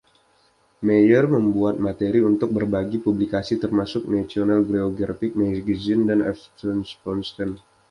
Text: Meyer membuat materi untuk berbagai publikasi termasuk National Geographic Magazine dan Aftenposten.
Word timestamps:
Meyer 0.85 1.23
membuat 1.35 1.75
materi 1.87 2.19
untuk 2.31 2.49
berbagai 2.57 2.99
publikasi 3.07 3.53
termasuk 3.63 4.03
National 4.15 4.59
Geographic 4.71 5.31
Magazine 5.41 6.01
dan 6.09 6.19
Aftenposten. 6.31 7.49